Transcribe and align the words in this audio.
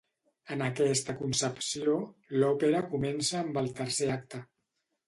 En 0.55 0.63
aquesta 0.67 1.15
concepció, 1.19 1.99
l'òpera 2.39 2.83
comença 2.95 3.39
amb 3.45 3.65
el 3.65 3.73
tercer 3.83 4.15
acte. 4.21 4.47